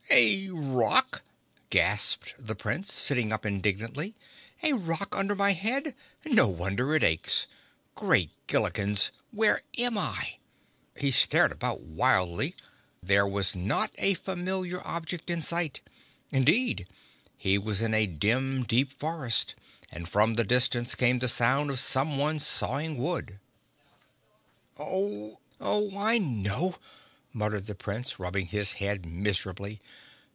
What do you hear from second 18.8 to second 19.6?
forest,